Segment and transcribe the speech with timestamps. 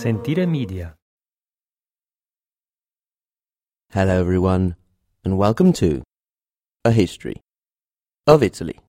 [0.00, 0.94] Sentire Media.
[3.92, 4.76] Hello, everyone,
[5.26, 6.02] and welcome to
[6.86, 7.42] A History
[8.26, 8.80] of Italy.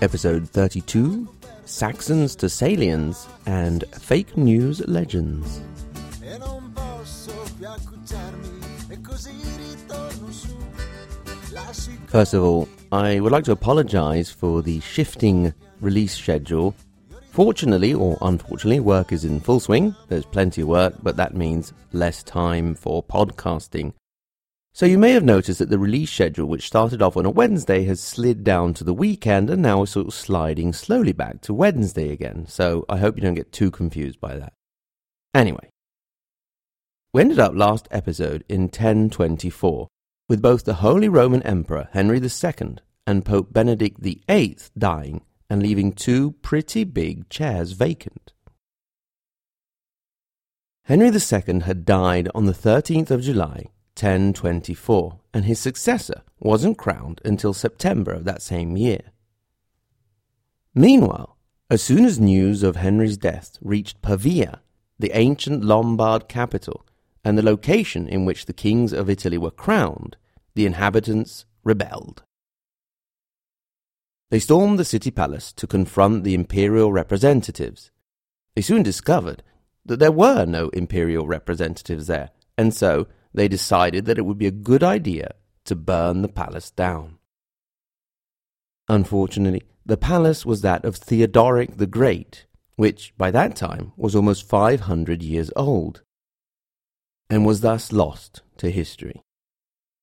[0.00, 1.28] Episode 32
[1.66, 5.60] Saxons to Salians and Fake News Legends.
[12.06, 16.74] First of all, I would like to apologize for the shifting release schedule.
[17.30, 19.94] Fortunately, or unfortunately, work is in full swing.
[20.08, 23.92] There's plenty of work, but that means less time for podcasting.
[24.72, 27.84] So you may have noticed that the release schedule, which started off on a Wednesday,
[27.84, 31.52] has slid down to the weekend and now is sort of sliding slowly back to
[31.52, 32.46] Wednesday again.
[32.46, 34.54] So I hope you don't get too confused by that.
[35.34, 35.68] Anyway,
[37.12, 39.88] we ended up last episode in 1024
[40.28, 45.92] with both the Holy Roman Emperor Henry II and Pope Benedict VIII dying and leaving
[45.92, 48.32] two pretty big chairs vacant.
[50.84, 57.20] Henry II had died on the 13th of July, 1024, and his successor wasn't crowned
[57.24, 59.00] until September of that same year.
[60.74, 61.36] Meanwhile,
[61.70, 64.60] as soon as news of Henry's death reached Pavia,
[64.98, 66.86] the ancient Lombard capital,
[67.24, 70.16] and the location in which the kings of Italy were crowned,
[70.58, 72.24] the inhabitants rebelled.
[74.32, 77.92] They stormed the city palace to confront the imperial representatives.
[78.56, 79.44] They soon discovered
[79.86, 84.48] that there were no imperial representatives there, and so they decided that it would be
[84.48, 85.30] a good idea
[85.66, 87.18] to burn the palace down.
[88.88, 94.48] Unfortunately, the palace was that of Theodoric the Great, which by that time was almost
[94.48, 96.02] 500 years old,
[97.30, 99.22] and was thus lost to history.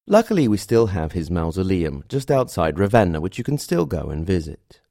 [0.07, 4.25] Luckily, we still have his mausoleum just outside Ravenna, which you can still go and
[4.25, 4.81] visit.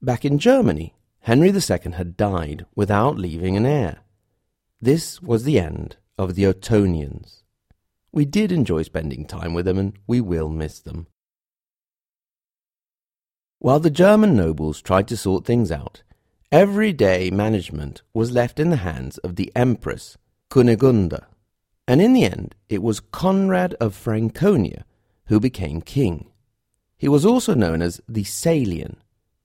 [0.00, 3.98] Back in Germany, Henry II had died without leaving an heir.
[4.80, 7.42] This was the end of the Ottonians.
[8.12, 11.08] We did enjoy spending time with them, and we will miss them.
[13.58, 16.02] While the German nobles tried to sort things out,
[16.50, 20.16] everyday management was left in the hands of the Empress
[20.48, 21.26] Cunegunda,
[21.88, 24.84] and in the end it was Conrad of Franconia
[25.26, 26.30] who became king.
[26.96, 28.96] He was also known as the Salian.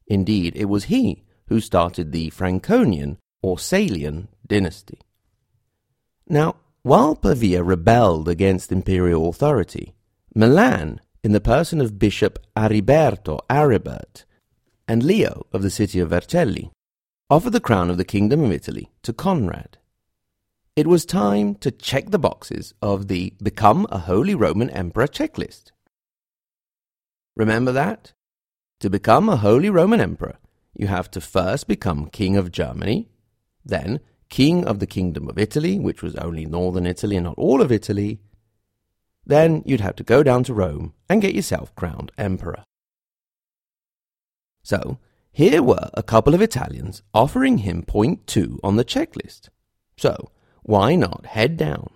[0.07, 4.99] Indeed, it was he who started the Franconian or Salian dynasty.
[6.27, 9.93] Now, while Pavia rebelled against imperial authority,
[10.35, 14.25] Milan, in the person of Bishop Ariberto Aribert
[14.87, 16.71] and Leo of the city of Vercelli,
[17.29, 19.77] offered the crown of the Kingdom of Italy to Conrad.
[20.75, 25.65] It was time to check the boxes of the Become a Holy Roman Emperor checklist.
[27.35, 28.13] Remember that?
[28.79, 30.39] To become a Holy Roman Emperor,
[30.75, 33.07] you have to first become King of Germany,
[33.63, 37.61] then King of the Kingdom of Italy, which was only northern Italy and not all
[37.61, 38.19] of Italy.
[39.27, 42.63] Then you'd have to go down to Rome and get yourself crowned Emperor.
[44.63, 44.97] So,
[45.31, 49.49] here were a couple of Italians offering him point two on the checklist.
[49.97, 50.31] So,
[50.63, 51.89] why not head down?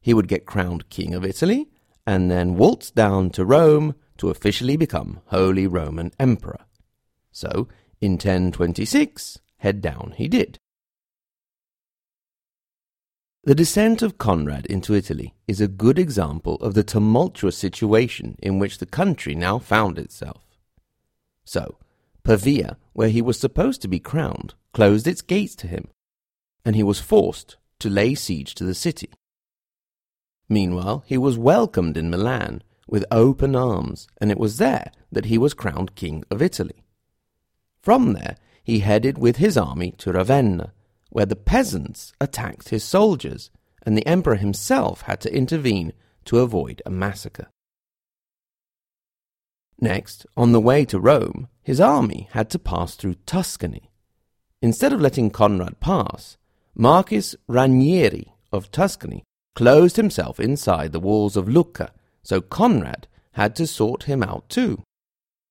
[0.00, 1.68] He would get crowned King of Italy
[2.06, 6.60] and then waltz down to Rome to officially become Holy Roman Emperor.
[7.32, 7.68] So,
[8.00, 10.58] in 1026, head down he did.
[13.44, 18.58] The descent of Conrad into Italy is a good example of the tumultuous situation in
[18.58, 20.42] which the country now found itself.
[21.44, 21.78] So,
[22.24, 25.88] Pavia, where he was supposed to be crowned, closed its gates to him,
[26.64, 29.10] and he was forced to lay siege to the city.
[30.48, 35.38] Meanwhile, he was welcomed in Milan with open arms, and it was there that he
[35.38, 36.84] was crowned King of Italy.
[37.82, 40.72] From there, he headed with his army to Ravenna,
[41.10, 43.50] where the peasants attacked his soldiers,
[43.84, 45.92] and the emperor himself had to intervene
[46.24, 47.48] to avoid a massacre.
[49.80, 53.90] Next, on the way to Rome, his army had to pass through Tuscany.
[54.62, 56.36] Instead of letting Conrad pass,
[56.78, 59.24] Marquis Ranieri of Tuscany
[59.54, 61.90] closed himself inside the walls of Lucca,
[62.22, 64.82] so Conrad had to sort him out too.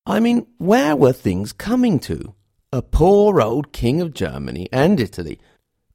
[0.06, 2.36] I mean, where were things coming to?
[2.72, 5.40] A poor old king of Germany and Italy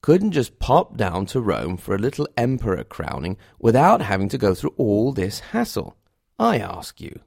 [0.03, 4.53] couldn't just pop down to Rome for a little emperor crowning without having to go
[4.53, 5.97] through all this hassle.
[6.41, 7.21] I ask you.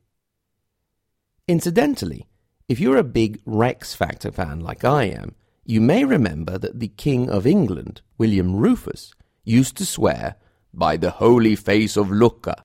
[1.47, 2.27] Incidentally,
[2.67, 5.35] if you're a big Rex Factor fan like I am,
[5.65, 9.13] you may remember that the King of England, William Rufus,
[9.43, 10.35] used to swear
[10.73, 12.63] by the holy face of Lucca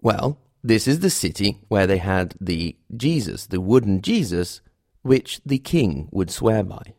[0.00, 4.60] Well, this is the city where they had the Jesus, the wooden Jesus,
[5.02, 6.94] which the king would swear by.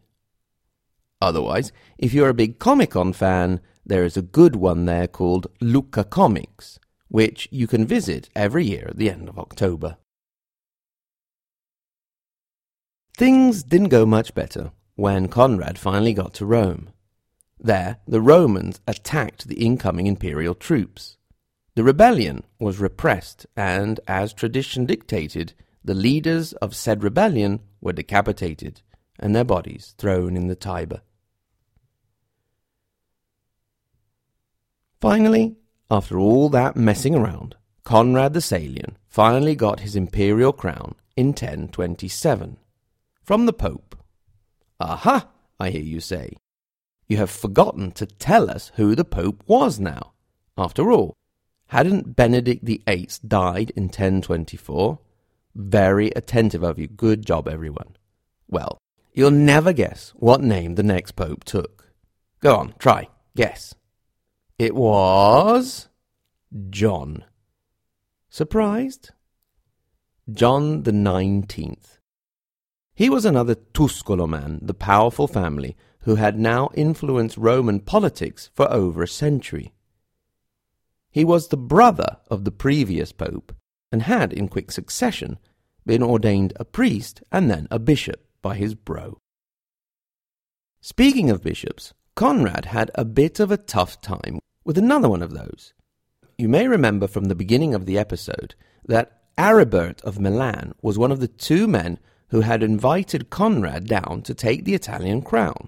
[1.22, 5.48] Otherwise, if you're a big Comic Con fan, there is a good one there called
[5.60, 9.98] Lucca Comics, which you can visit every year at the end of October.
[13.18, 16.90] Things didn't go much better when Conrad finally got to Rome.
[17.60, 21.18] There, the Romans attacked the incoming imperial troops.
[21.75, 25.54] The rebellion was repressed, and as tradition dictated,
[25.84, 28.81] the leaders of said rebellion were decapitated
[29.19, 31.02] and their bodies thrown in the Tiber.
[35.00, 35.56] Finally,
[35.90, 42.58] after all that messing around, Conrad the Salian finally got his imperial crown in 1027
[43.31, 43.95] from the Pope.
[44.81, 46.33] Aha, I hear you say.
[47.07, 50.12] You have forgotten to tell us who the Pope was now.
[50.57, 51.16] After all,
[51.68, 55.00] hadn't Benedict VIII died in 1024?
[55.56, 56.88] Very attentive of you.
[56.88, 57.95] Good job, everyone.
[58.50, 58.78] Well,
[59.13, 61.94] you'll never guess what name the next Pope took.
[62.42, 63.07] Go on, try.
[63.38, 63.75] Guess.
[64.60, 65.88] It was.
[66.69, 67.24] John.
[68.27, 69.12] Surprised?
[70.30, 72.00] John the Nineteenth.
[73.01, 78.71] He was another Tuscolo man, the powerful family, who had now influenced Roman politics for
[78.71, 79.74] over a century.
[81.09, 83.56] He was the brother of the previous pope,
[83.92, 85.39] and had, in quick succession,
[85.83, 89.18] been ordained a priest and then a bishop by his bro.
[90.80, 95.33] Speaking of bishops, Conrad had a bit of a tough time with another one of
[95.33, 95.74] those.
[96.38, 98.53] You may remember from the beginning of the episode
[98.86, 101.98] that Aribert of Milan was one of the two men
[102.31, 105.68] who had invited Conrad down to take the Italian crown.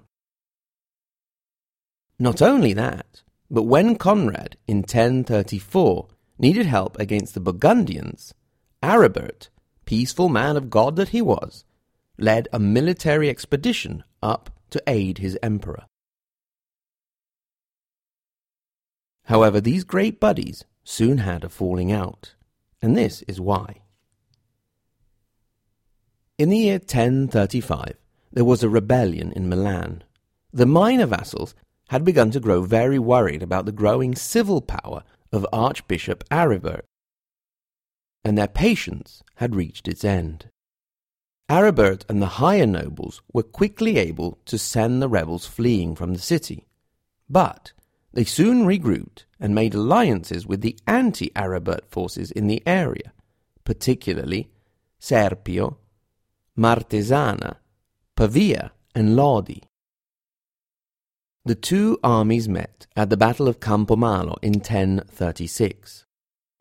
[2.17, 3.21] Not only that,
[3.51, 6.07] but when Conrad in 1034
[6.39, 8.33] needed help against the Burgundians,
[8.81, 9.49] Aribert,
[9.85, 11.65] peaceful man of God that he was,
[12.17, 15.85] led a military expedition up to aid his emperor.
[19.25, 22.35] However, these great buddies soon had a falling out,
[22.81, 23.82] and this is why.
[26.39, 27.93] In the year 1035,
[28.31, 30.03] there was a rebellion in Milan.
[30.51, 31.53] The minor vassals
[31.89, 36.85] had begun to grow very worried about the growing civil power of Archbishop Aribert,
[38.23, 40.49] and their patience had reached its end.
[41.49, 46.19] Aribert and the higher nobles were quickly able to send the rebels fleeing from the
[46.19, 46.65] city,
[47.29, 47.73] but
[48.11, 53.13] they soon regrouped and made alliances with the anti Aribert forces in the area,
[53.63, 54.49] particularly
[54.99, 55.77] Serpio
[56.57, 57.55] Martesana,
[58.15, 59.61] Pavia, and Lodi.
[61.45, 66.05] The two armies met at the Battle of Campomalo in 1036.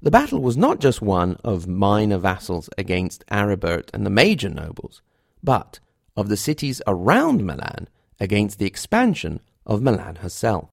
[0.01, 5.01] The battle was not just one of minor vassals against Aribert and the major nobles,
[5.43, 5.79] but
[6.17, 7.87] of the cities around Milan
[8.19, 10.71] against the expansion of Milan herself.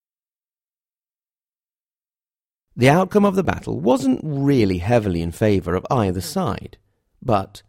[2.75, 6.77] The outcome of the battle wasn't really heavily in favour of either side,
[7.21, 7.61] but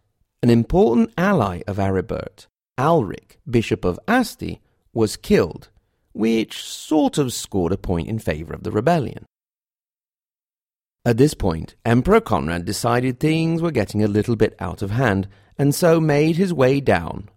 [0.43, 2.47] an important ally of Aribert,
[2.79, 4.61] Alric, Bishop of Asti,
[4.93, 5.69] was killed,
[6.13, 9.27] which sort of scored a point in favour of the rebellion.
[11.05, 15.29] At this point, Emperor Conrad decided things were getting a little bit out of hand,
[15.59, 17.29] and so made his way down.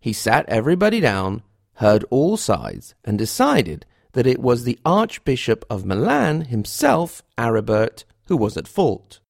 [0.00, 1.42] He sat everybody down,
[1.74, 8.36] heard all sides, and decided that it was the Archbishop of Milan himself, Aribert, who
[8.36, 9.20] was at fault.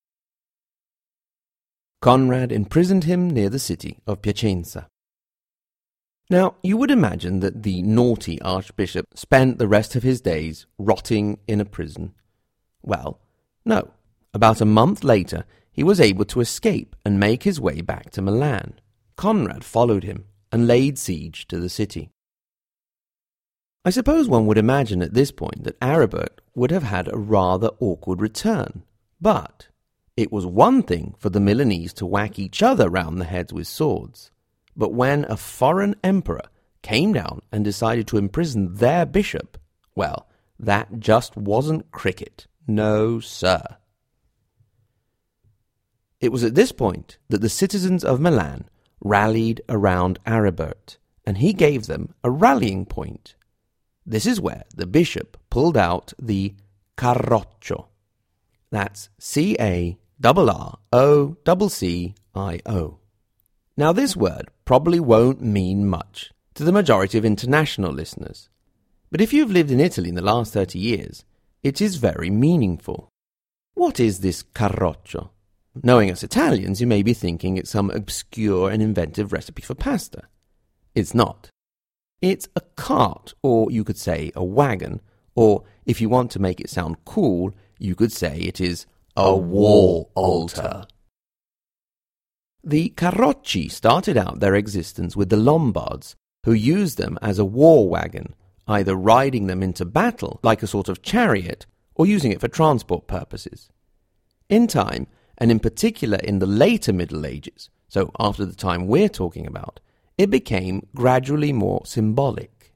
[2.02, 4.88] Conrad imprisoned him near the city of Piacenza.
[6.28, 11.38] Now, you would imagine that the naughty archbishop spent the rest of his days rotting
[11.47, 12.14] in a prison.
[12.82, 13.21] Well,
[13.64, 13.92] no.
[14.35, 18.23] About a month later, he was able to escape and make his way back to
[18.23, 18.80] Milan.
[19.16, 22.11] Conrad followed him and laid siege to the city.
[23.85, 27.71] I suppose one would imagine at this point that Aribert would have had a rather
[27.78, 28.82] awkward return,
[29.21, 29.68] but
[30.16, 33.66] it was one thing for the Milanese to whack each other round the heads with
[33.66, 34.31] swords,
[34.76, 36.42] but when a foreign emperor
[36.83, 39.59] came down and decided to imprison their bishop,
[39.95, 40.28] well,
[40.59, 42.47] that just wasn't cricket.
[42.66, 43.62] No, sir.
[46.21, 48.69] It was at this point that the citizens of Milan
[49.00, 53.35] rallied around Aribert, and he gave them a rallying point.
[54.07, 56.54] This is where the bishop pulled out the
[56.97, 57.87] carroccio.
[58.71, 62.98] That's C A double R O double C I O.
[63.76, 68.48] Now, this word probably won't mean much to the majority of international listeners,
[69.10, 71.24] but if you've lived in Italy in the last 30 years,
[71.64, 73.08] it is very meaningful.
[73.74, 75.30] What is this carroccio?
[75.82, 80.22] Knowing us Italians, you may be thinking it's some obscure and inventive recipe for pasta.
[80.94, 81.48] It's not.
[82.20, 85.00] It's a cart, or you could say a wagon,
[85.34, 88.86] or if you want to make it sound cool, you could say it is
[89.16, 90.87] a war altar.
[92.64, 97.88] The carrocci started out their existence with the Lombards, who used them as a war
[97.88, 98.35] wagon,
[98.66, 103.07] either riding them into battle like a sort of chariot, or using it for transport
[103.07, 103.69] purposes.
[104.49, 109.09] In time, and in particular in the later Middle Ages, so after the time we're
[109.09, 109.81] talking about,
[110.16, 112.75] it became gradually more symbolic.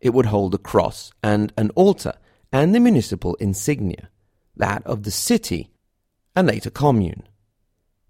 [0.00, 2.14] It would hold a cross and an altar
[2.52, 4.08] and the municipal insignia,
[4.56, 5.70] that of the city
[6.34, 7.24] and later commune.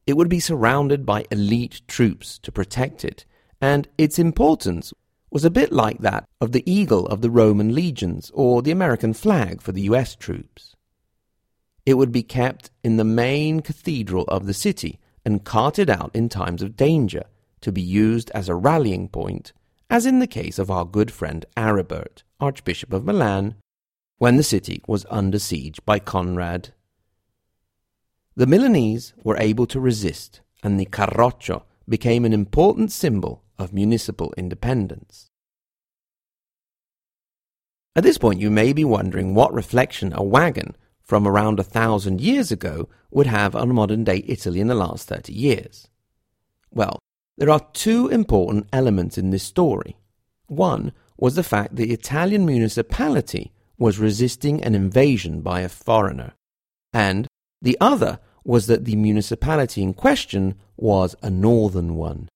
[0.07, 3.25] It would be surrounded by elite troops to protect it,
[3.61, 4.93] and its importance
[5.31, 9.15] was a bit like that of the eagle of the Roman legions or the American
[9.15, 10.75] flag for the US troops.
[11.87, 16.29] It would be kept in the main cathedral of the city and carted out in
[16.29, 17.25] times of danger
[17.61, 19.53] to be used as a rallying point,
[19.89, 23.55] as in the case of our good friend Aribert, Archbishop of Milan,
[24.23, 26.73] when the city was under siege by Conrad.
[28.37, 34.33] The Milanese were able to resist, and the carroccio became an important symbol of municipal
[34.37, 35.29] independence.
[37.97, 42.21] At this point, you may be wondering what reflection a wagon from around a thousand
[42.21, 45.88] years ago would have on modern day Italy in the last 30 years.
[46.71, 47.00] Well,
[47.37, 49.97] there are two important elements in this story.
[50.47, 53.50] One was the fact that the Italian municipality
[53.83, 56.33] was resisting an invasion by a foreigner,
[56.93, 57.27] and
[57.61, 62.29] the other was that the municipality in question was a northern one.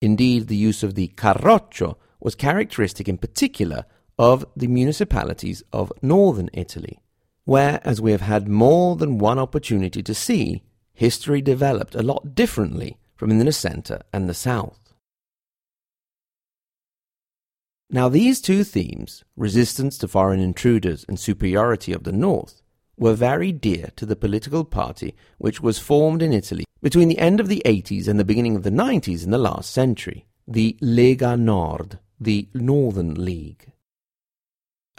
[0.00, 3.84] Indeed, the use of the carroccio was characteristic in particular
[4.18, 6.98] of the municipalities of northern Italy,
[7.44, 10.62] where, as we have had more than one opportunity to see,
[10.94, 14.83] history developed a lot differently from in the centre and the south.
[17.94, 22.60] Now, these two themes, resistance to foreign intruders and superiority of the north,
[22.96, 27.38] were very dear to the political party which was formed in Italy between the end
[27.38, 31.38] of the 80s and the beginning of the 90s in the last century, the Lega
[31.38, 33.70] Nord, the Northern League.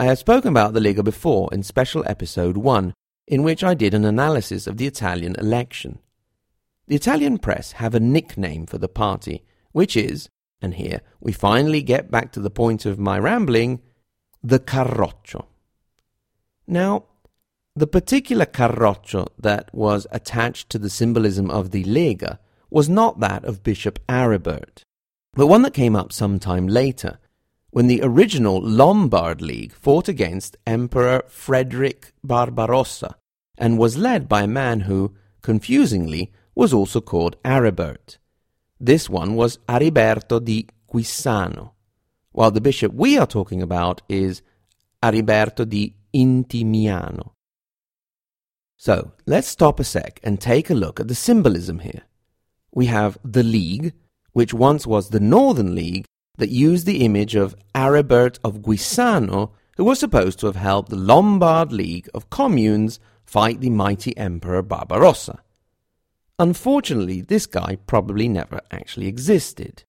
[0.00, 2.94] I have spoken about the Lega before in special episode 1,
[3.26, 5.98] in which I did an analysis of the Italian election.
[6.86, 11.82] The Italian press have a nickname for the party, which is, and here we finally
[11.82, 13.80] get back to the point of my rambling,
[14.42, 15.46] the Carroccio.
[16.66, 17.04] Now,
[17.74, 22.38] the particular Carroccio that was attached to the symbolism of the Lega
[22.70, 24.82] was not that of Bishop Aribert,
[25.34, 27.18] but one that came up some time later
[27.70, 33.16] when the original Lombard League fought against Emperor Frederick Barbarossa
[33.58, 38.16] and was led by a man who, confusingly, was also called Aribert.
[38.78, 41.72] This one was Ariberto di Giussano,
[42.32, 44.42] while the bishop we are talking about is
[45.02, 47.32] Ariberto di Intimiano.
[48.76, 52.02] So, let's stop a sec and take a look at the symbolism here.
[52.70, 53.94] We have the League,
[54.32, 56.04] which once was the Northern League,
[56.36, 60.96] that used the image of Aribert of Giussano, who was supposed to have helped the
[60.96, 65.42] Lombard League of Communes fight the mighty Emperor Barbarossa.
[66.38, 69.84] Unfortunately, this guy probably never actually existed.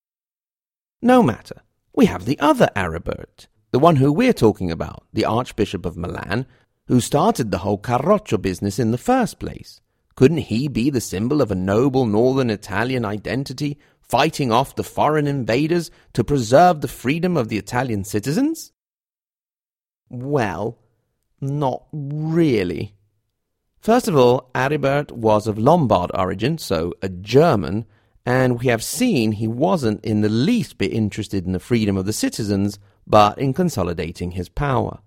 [1.02, 1.62] No matter,
[1.94, 6.46] we have the other Aribert, the one who we're talking about, the Archbishop of Milan,
[6.88, 9.82] who started the whole Carroccio business in the first place.
[10.16, 15.28] Couldn't he be the symbol of a noble northern Italian identity fighting off the foreign
[15.28, 18.72] invaders to preserve the freedom of the Italian citizens?
[20.10, 20.80] Well,
[21.42, 22.97] not really.
[23.80, 27.86] First of all, Aribert was of Lombard origin, so a German,
[28.26, 32.06] and we have seen he wasn't in the least bit interested in the freedom of
[32.06, 35.00] the citizens, but in consolidating his power.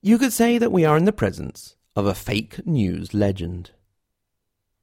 [0.00, 3.72] You could say that we are in the presence of a fake news legend.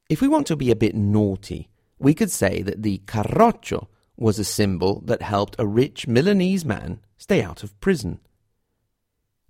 [0.08, 4.38] If we want to be a bit naughty, we could say that the carroccio was
[4.38, 8.20] a symbol that helped a rich Milanese man stay out of prison.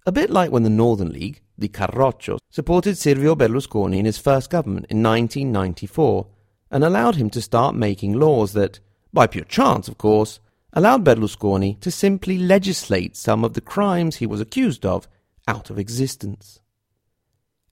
[0.06, 4.50] A bit like when the Northern League, the Carroccio, supported Silvio Berlusconi in his first
[4.50, 6.26] government in 1994
[6.70, 8.80] and allowed him to start making laws that,
[9.12, 10.40] by pure chance of course,
[10.72, 15.08] allowed Berlusconi to simply legislate some of the crimes he was accused of
[15.46, 16.60] out of existence.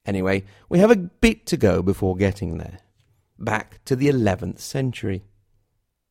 [0.04, 2.78] Anyway, we have a bit to go before getting there
[3.38, 5.22] back to the 11th century.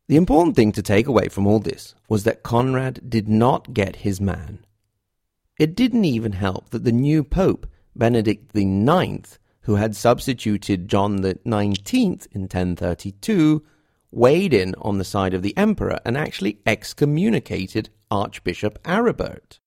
[0.07, 3.97] The important thing to take away from all this was that Conrad did not get
[3.97, 4.59] his man.
[5.59, 12.27] It didn't even help that the new pope, Benedict IX, who had substituted John Nineteenth
[12.31, 13.63] in 1032,
[14.11, 19.59] weighed in on the side of the emperor and actually excommunicated Archbishop Aribert.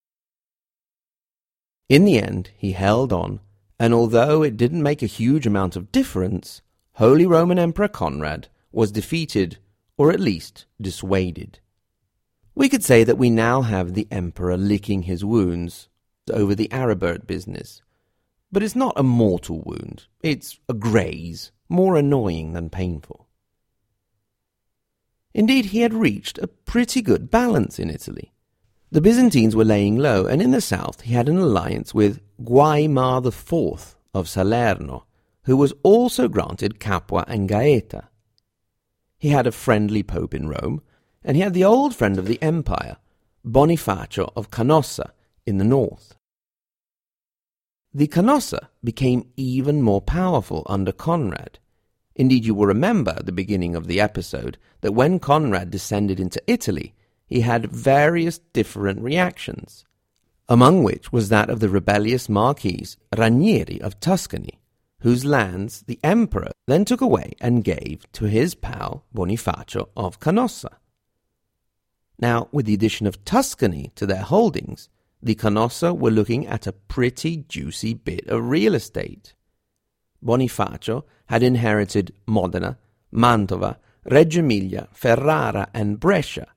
[1.88, 3.40] In the end, he held on,
[3.78, 6.62] and although it didn't make a huge amount of difference,
[6.94, 9.58] Holy Roman Emperor Conrad was defeated,
[9.96, 11.58] or at least dissuaded.
[12.60, 15.88] We could say that we now have the emperor licking his wounds
[16.30, 17.80] over the Aribert business.
[18.52, 23.26] But it's not a mortal wound, it's a graze, more annoying than painful.
[25.32, 28.34] Indeed, he had reached a pretty good balance in Italy.
[28.90, 33.24] The Byzantines were laying low, and in the south he had an alliance with Guaimar
[33.24, 35.06] IV of Salerno,
[35.44, 38.10] who was also granted Capua and Gaeta.
[39.18, 40.82] He had a friendly pope in Rome,
[41.24, 42.96] and he had the old friend of the empire,
[43.44, 45.10] Bonifacio of Canossa,
[45.46, 46.14] in the north.
[47.92, 51.58] The Canossa became even more powerful under Conrad.
[52.14, 56.42] Indeed, you will remember at the beginning of the episode that when Conrad descended into
[56.46, 56.94] Italy,
[57.26, 59.84] he had various different reactions,
[60.48, 64.60] among which was that of the rebellious Marquis Ranieri of Tuscany,
[65.00, 70.74] whose lands the emperor then took away and gave to his pal Bonifacio of Canossa.
[72.20, 74.88] Now, with the addition of Tuscany to their holdings,
[75.22, 79.34] the Canossa were looking at a pretty juicy bit of real estate.
[80.22, 82.78] Bonifacio had inherited Modena,
[83.12, 86.48] Mantova, Reggio Emilia, Ferrara, and Brescia,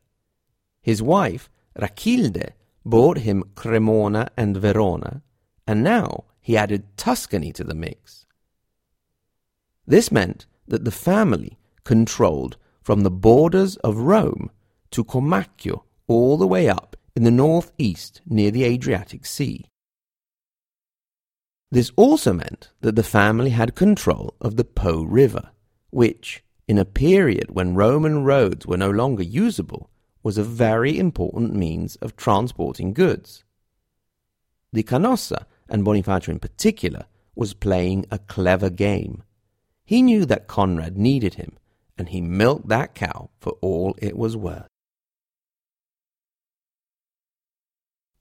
[0.84, 2.51] his wife, Rachilde,
[2.86, 5.24] bought him Cremona and Verona,
[5.65, 8.25] and now he added Tuscany to the mix.
[9.88, 14.51] This meant that the family controlled from the borders of Rome
[14.93, 19.65] to Comacchio all the way up in the northeast near the Adriatic Sea.
[21.71, 25.49] This also meant that the family had control of the Po River,
[25.89, 29.89] which, in a period when Roman roads were no longer usable,
[30.21, 33.43] was a very important means of transporting goods.
[34.71, 39.23] The Canossa, and Bonifacio in particular, was playing a clever game.
[39.84, 41.58] He knew that Conrad needed him,
[41.97, 44.67] and he milked that cow for all it was worth.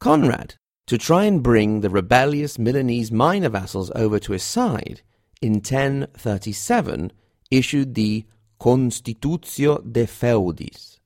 [0.02, 5.00] Conrad, to try and bring the rebellious Milanese minor vassals over to his side,
[5.40, 7.12] in 1037
[7.52, 8.26] issued the
[8.58, 10.98] Constitutio de Feudis,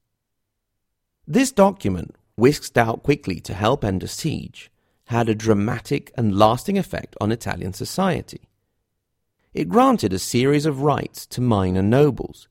[1.26, 4.70] this document, whisked out quickly to help end a siege,
[5.04, 8.48] had a dramatic and lasting effect on Italian society.
[9.52, 12.48] It granted a series of rights to minor nobles,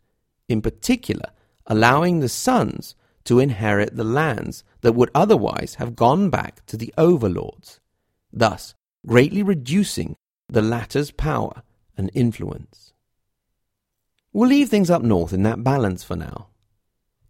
[0.47, 1.31] in particular
[1.65, 2.93] allowing the sons
[3.25, 7.79] to inherit the lands that would otherwise have gone back to the overlords,
[8.31, 8.73] thus
[9.05, 10.15] greatly reducing
[10.47, 11.63] the latter's power
[11.97, 12.93] and influence.
[14.31, 16.47] We'll leave things up north in that balance for now.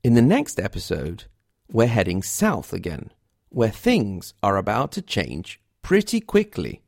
[0.03, 1.25] In the next episode,
[1.71, 3.11] we're heading south again,
[3.49, 6.81] where things are about to change pretty quickly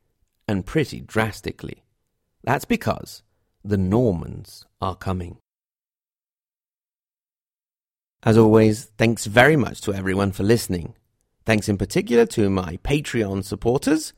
[0.47, 1.83] and pretty drastically.
[2.43, 3.23] That's because
[3.63, 5.37] the Normans are coming.
[8.23, 10.95] As always, thanks very much to everyone for listening.
[11.45, 14.13] Thanks in particular to my Patreon supporters.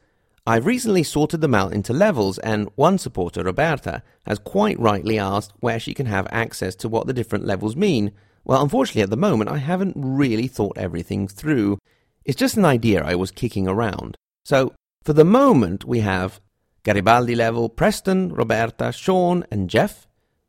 [0.48, 5.54] I've recently sorted them out into levels, and one supporter, Roberta, has quite rightly asked
[5.60, 8.14] where she can have access to what the different levels mean,
[8.50, 11.78] well, unfortunately, at the moment, I haven't really thought everything through.
[12.26, 14.16] It's just an idea I was kicking around.
[14.44, 16.40] So, for the moment, we have
[16.84, 20.08] Garibaldi level Preston, Roberta, Sean, and Jeff,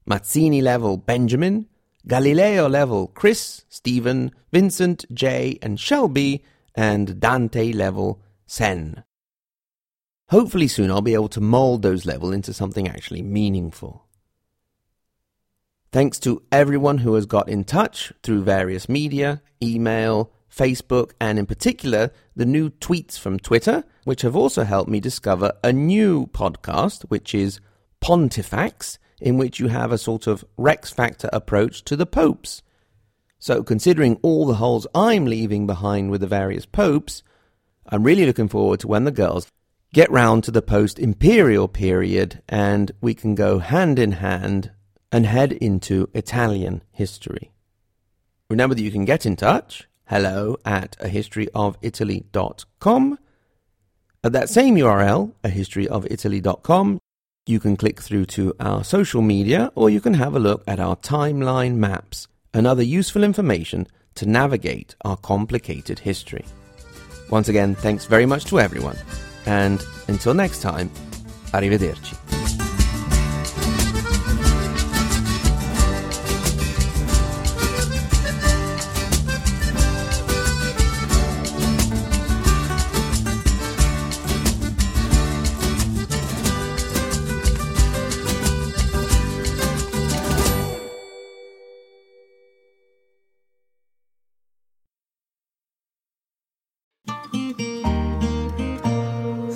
[0.09, 1.67] Mazzini level Benjamin,
[2.07, 6.43] Galileo level Chris, Stephen, Vincent, Jay, and Shelby,
[6.75, 9.05] and Dante level Sen.
[10.31, 14.07] Hopefully, soon I'll be able to mold those levels into something actually meaningful.
[15.93, 21.47] Thanks to everyone who has got in touch through various media, email, Facebook, and in
[21.47, 27.03] particular, the new tweets from Twitter, which have also helped me discover a new podcast,
[27.05, 27.61] which is
[28.01, 32.63] Pontifacts, in which you have a sort of Rex Factor approach to the popes.
[33.39, 37.23] So, considering all the holes I'm leaving behind with the various popes,
[37.87, 39.47] I'm really looking forward to when the girls
[39.93, 44.71] get round to the post imperial period and we can go hand in hand
[45.11, 47.51] and head into Italian history.
[48.49, 53.19] Remember that you can get in touch, hello at a historyofitaly.com.
[54.23, 57.01] At that same URL, a historyofitaly.com,
[57.46, 60.81] you can click through to our social media or you can have a look at
[60.81, 66.44] our timeline maps and other useful information to navigate our complicated history.
[67.31, 68.96] Once again, thanks very much to everyone.
[69.46, 70.90] And until next time,
[71.53, 72.39] arrivederci.